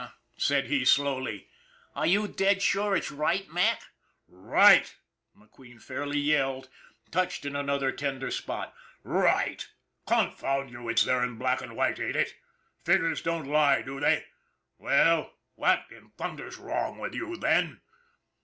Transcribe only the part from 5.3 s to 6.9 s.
McQueen fairly yelled,